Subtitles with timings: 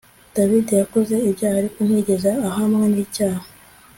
[0.35, 3.45] David yakoze ibyaha ariko ntiyigeze ahamwa nicyaha